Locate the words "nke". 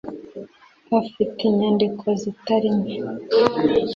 2.77-2.95